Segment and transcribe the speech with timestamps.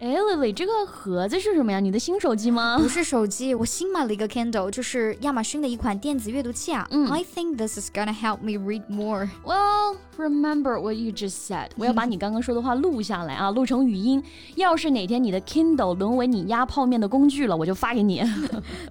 [0.00, 1.80] 哎，Lily，这个盒子是什么呀？
[1.80, 2.76] 你的新手机吗？
[2.78, 6.86] 不是手机，我新买了一个 Kindle，就是亚马逊的一款电子阅读器啊。
[6.90, 9.30] 嗯，I think this is gonna help me read more.
[9.44, 11.68] Well, remember what you just said.
[11.76, 14.22] 我要把你刚刚说的话录下来啊，录成语音。
[14.56, 18.22] 要是哪天你的 Kindle 沦为你压泡面的工具了，我就发给你。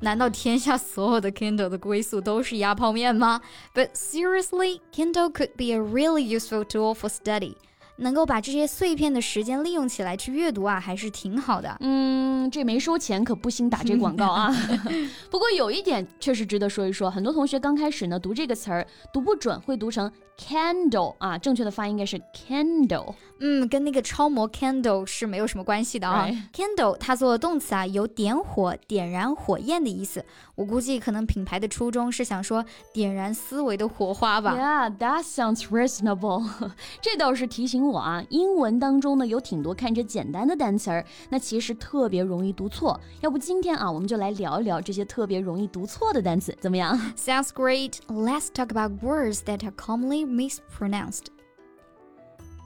[0.00, 3.42] 难道天下所有的 Kindle 的归宿都是压泡面吗
[3.74, 7.56] ？But seriously, Kindle could be a really useful tool for study.
[8.02, 11.74] 能够把这些碎片的时间利用起来去阅读啊，还是挺好的。
[11.80, 14.54] 嗯，这没收钱，可不兴打这广告啊。
[15.30, 20.10] 不过有一点确实值得说一说，很多同学刚开始呢读这个词儿读不准，会读成。
[20.38, 23.14] Candle 啊，正确的发音应该是 candle。
[23.38, 26.26] 嗯，跟那个超模 candle 是没有什么关系的啊。
[26.52, 30.24] Candle 它做动词啊，有点火、点燃火焰的意思。
[30.62, 34.54] 我估计可能品牌的初衷是想说点燃思维的火花吧。
[34.56, 36.48] Yeah, that sounds reasonable。
[37.02, 43.00] 这倒是提醒我啊，英文当中呢有挺多看着简单的单词儿，那其实特别容易读错。
[43.22, 47.94] 要不今天啊，我们就来聊一聊这些特别容易读错的单词，怎么样？Sounds great.
[48.06, 51.24] Let's talk about words that are commonly mispronounced。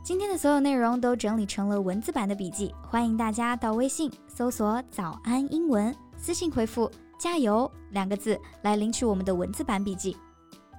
[0.04, 10.15] 今天的所有内容都整理成了文字版的笔记，欢迎大家到微信搜索“早安英文”，私信回复“加油”两个字来领取我们的文字版笔记。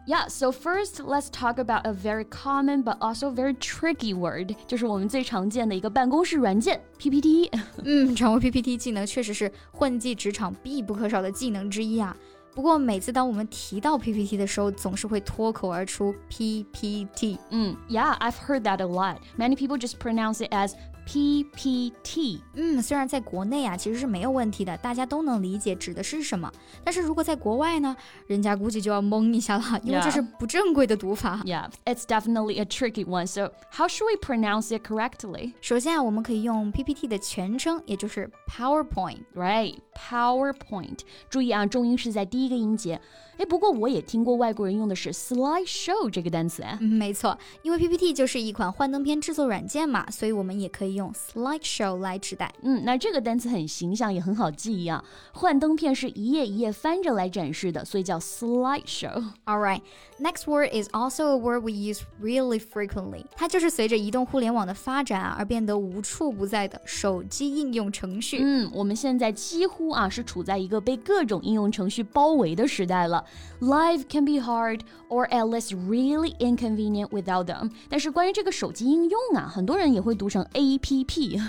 [0.04, 7.48] Yeah, so first let's talk about a very common but also very tricky word，就是我们最常见的一个办公室软件 PPT。
[7.84, 12.16] 嗯，掌握 PPT 技能确实是混迹职场必不可少的技能之一啊。
[12.52, 17.38] 不过每次当我们提到 PPT 的时候，总是会脱口而出 PPT。
[17.50, 19.18] 嗯，Yeah，I've heard that a lot.
[19.38, 20.72] Many people just pronounce it as
[21.07, 26.51] PPT，嗯，虽然在国内啊其实是没有问题的，大家都能理解指的是什么。
[26.83, 27.95] 但是如果在国外呢，
[28.27, 31.41] 人家估计就要懵一下了，因为这是不正规的读法。
[31.45, 33.25] Yeah, it's definitely a tricky one.
[33.25, 35.53] So how should we pronounce it correctly?
[35.61, 39.19] 首先啊，我们可以用 PPT 的全称，也就是 PowerPoint。
[39.33, 40.99] Right, PowerPoint。
[41.29, 42.99] 注意啊，重音是在第一个音节。
[43.37, 46.63] 哎，不过我也听过外国人用的是 slideshow 这个单词。
[46.79, 52.51] 嗯，没错，因为 PPT 就是一款幻灯片制作软件嘛，所以我们也可以用 slideshow 来指代。
[52.63, 55.03] 嗯，那这个单词很形象，也很好记忆啊。
[55.33, 59.23] 幻灯片是一页一页翻着来展示的，所以叫 slideshow。
[59.45, 59.81] All right,
[60.19, 63.25] next word is also a word we use really frequently。
[63.35, 68.39] 它就是随着移动互联网的发展啊，而变得无处不在的手机应用程序。
[68.41, 73.23] 嗯，我们现在几乎啊是处在一个被各种应用程序包围的时代了。
[73.60, 77.70] Life can be hard or at least really inconvenient without them。
[77.88, 81.40] 但是关于这个手机应用啊，很多人也会读成 A P P，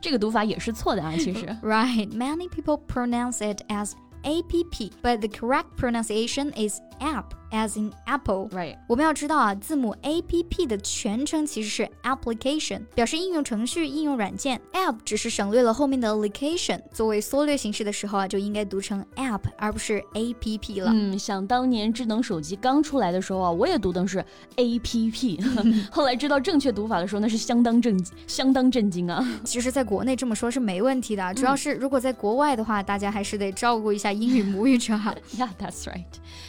[0.00, 1.46] 这个读法也是错的啊，其实。
[1.62, 3.92] Right, many people pronounce it as
[4.27, 8.49] app, but the correct pronunciation is app as in apple.
[8.49, 8.77] Right.
[8.87, 14.59] 我们要知道啊，字母 A P P 的全称其实是 application，表示应用程序、应用软件。
[14.73, 20.91] app 只是省略了后面的 application，作为缩略形式的时候啊，就应该读成 app 而不是 A P P 了。
[20.93, 24.23] 嗯，想当年智能手机刚出来的时候啊，我也读的是
[24.57, 25.39] A P P，
[25.91, 29.25] 后来知道正确读法的时候，那是相当震相当震惊啊。
[29.45, 35.14] 其实，在国内这么说是没问题的，主要是如果在国外的话，大家还是得照顾一下 英语母语者哈。
[35.36, 36.04] Yeah, that's right.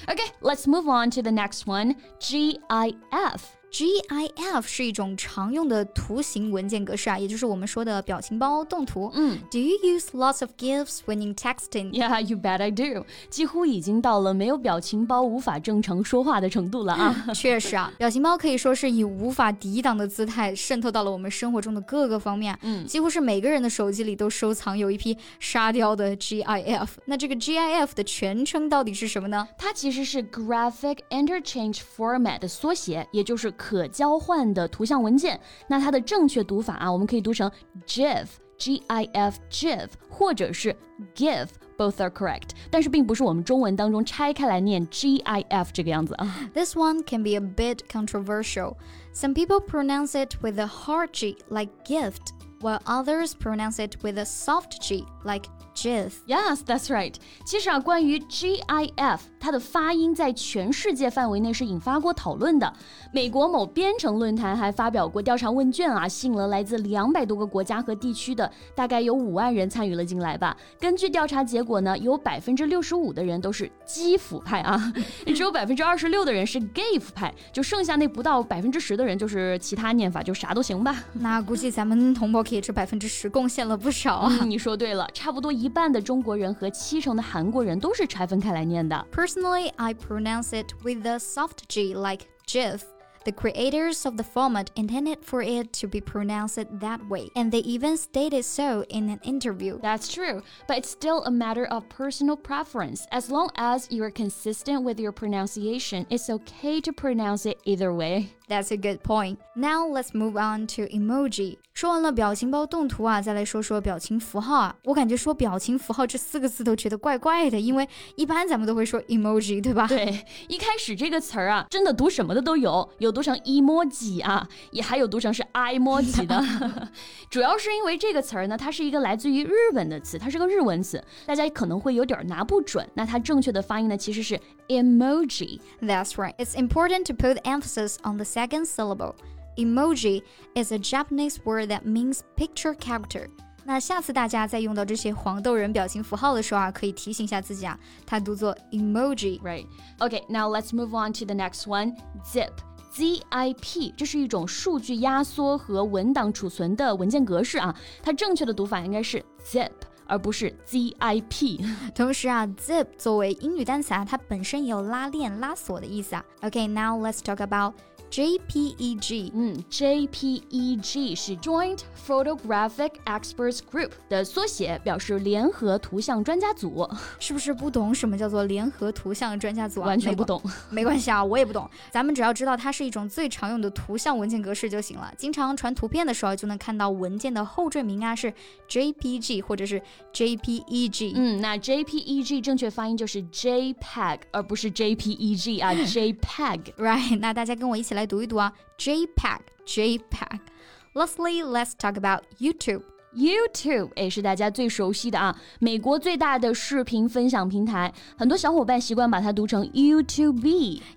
[0.08, 3.57] Okay, let's move on to the next one GIF.
[3.71, 9.11] GIF 是一种常用的图形文件格式啊，也就是我们说的表情包动图。
[9.15, 11.91] 嗯，Do you use lots of GIFs when you texting?
[11.93, 13.05] Yeah, you bet I do.
[13.29, 17.27] 几乎已经到了没有表情包无法正常说话的程度了啊！
[17.35, 22.59] 确实啊，表情包可以说是以无法抵挡的姿态渗透到了我们生活中的各个方面。
[22.63, 26.89] 嗯，几乎是每个人的手机里都收藏有一批沙雕的 GIF。
[27.05, 29.47] 那这个 GIF 的全称到底是什么呢？
[29.59, 37.52] 它其实是 Graphic Interchange Format 的缩写，也就是可交换的图像文件，那它的正确读法啊，我们可以读成
[37.86, 40.76] GIF，G I F GIF，或者是
[41.16, 42.50] GIF，both are correct。
[42.70, 46.50] 但是并不是我们中文当中拆开来念 G I F 这个样子啊。
[46.54, 48.76] This one can be a bit controversial.
[49.14, 52.34] Some people pronounce it with a hard G, like gift.
[52.64, 55.46] while others pronounce it with a soft G, like
[55.76, 56.22] GIF.
[56.26, 57.16] Yes, that's right.
[57.46, 62.73] 其实啊，关于 GIF， 它的发音在全世界范围内是引发过讨论的。
[63.13, 70.57] 美国某编程论坛还发表过调查问卷啊，吸引了来自两百多个国家和地区的大概有五万人参与了进来吧。
[70.79, 74.93] 根据调查结果呢，有百分之六十五的人都是基辅派啊，
[75.35, 80.97] 只有百分之二十六的人是 GIF 派，就剩下那不到百分之十的人就是其他念法，就啥都行吧。
[81.15, 84.45] 那估计咱们同胞可以这百分之十贡献了不少啊。
[84.45, 89.07] 你说对了，差不多一半的中国人和七成的韩国人都是拆分开来念的。
[89.29, 92.87] Personally, I pronounce it with a soft G like GIF.
[93.27, 97.59] The creators of the format intended for it to be pronounced that way, and they
[97.59, 99.81] even stated so in an interview.
[99.83, 103.07] That's true, but it's still a matter of personal preference.
[103.13, 108.31] As long as you're consistent with your pronunciation, it's okay to pronounce it either way.
[108.49, 109.37] That's a good point.
[109.55, 111.59] Now let's move on to emoji.
[111.75, 114.75] 说完了表情包动图啊，再来说说表情符号啊。
[114.85, 119.87] 我感觉说表情符号这四个字都觉得怪怪的，因为一般咱们都会说 emoji，对吧？
[119.87, 126.43] 对，一开始这个词儿啊，真的读什么的都有，有读成 emoji 啊，也还有读成是 emoji 的。
[127.31, 132.89] 主要是因为这个词儿呢，它是一个来自于日本的词，它是个日文词，大家可能会有点拿不准。
[132.95, 135.61] 那它正确的发音呢，其实是 emoji。
[135.81, 136.35] That's right.
[136.37, 139.16] It's important to put emphasis on the second syllable.
[139.58, 140.22] Emoji
[140.56, 143.28] is a Japanese word that means picture character.
[143.66, 149.40] 那下次大家在用到这些黄豆人表情符号的时候啊，可以提醒一下自己啊，它读作 emoji。
[149.42, 149.66] Right.
[150.00, 151.96] Okay, now let's move on to the next one.
[152.26, 152.52] Zip.
[152.94, 157.76] ZIP，这是一种数据压缩和文档储存的文件格式啊。
[158.04, 159.72] 它正确的读法应该是 zip，
[160.06, 161.66] 而不是 ZIP。
[161.96, 166.24] 同时啊，zip 作为英语单词啊，它本身也有拉链、拉锁的意思啊。
[166.42, 167.74] Okay, now let's talk about
[168.11, 169.31] JPEG.
[169.35, 176.89] 嗯，JPEG 是 Joint Photographic Experts Group 的缩写，表示联合图像专家组。
[177.19, 179.87] 是不是不懂什么叫做联合图像专家组啊？
[179.89, 180.41] 完全不懂。
[180.71, 181.69] 没关系啊，我也不懂。
[181.91, 185.13] 咱们只要知道它是一种最常用的图像文件格式就行了。
[185.17, 188.33] 经常传图片的时候，就能看到文件的后缀名啊是
[188.69, 189.81] JPG 或者是
[190.13, 191.13] JPEG。
[191.15, 196.75] 嗯，那 JPEG 正确发音就是 JPEG，而不是 JPEG 啊， JPEG。
[196.79, 202.82] Right，那大家跟我一起来读一读啊，JPEG，JPEG。Lastly, let's talk about YouTube.
[203.16, 210.42] YouTube 也是大家最熟悉的啊，美国最大的视频分享平台，很多小伙伴习惯把它读成 YouTube。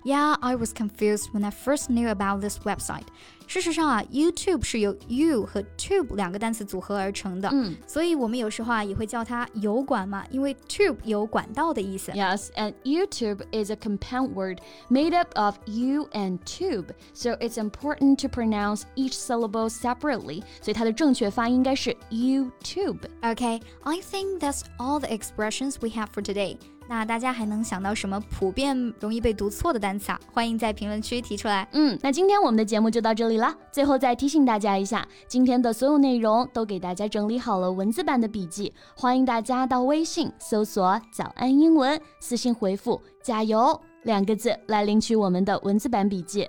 [0.03, 3.05] Yeah, I was confused when I first knew about this website.
[3.47, 12.11] 事实上啊，YouTube 是由 you 和 tube 两个单词组合而成的，嗯所以我们有时候啊也会叫它油管嘛，因为 tube 有管道的意思。
[12.11, 14.59] Yes, and YouTube is a compound word
[14.89, 20.43] made up of U and tube, so it's important to pronounce each syllable separately.
[20.61, 22.99] 所以它的正确发音应该是 YouTube。
[23.21, 26.57] Okay, I think that's all the expressions we have for today.
[26.88, 30.20] 那大家还能想到什么普遍容易被读错的单词啊？
[30.32, 31.66] 欢迎在评论区提出来。
[31.72, 33.56] 嗯，那今天我们的节目就到这里啦。
[33.70, 46.48] 最后再提醒大家一下，今天的所有内容都给大家整理好了文字版的笔记，欢迎大家到微信搜索“早安英文”，私信回复“加油”两个字来领取我们的文字版笔记。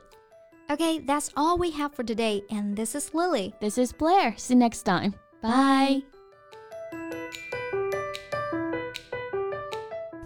[0.69, 3.53] Okay, that's all we have for today, and this is Lily.
[3.59, 4.33] This is Blair.
[4.37, 5.13] See you next time.
[5.41, 6.12] Bye.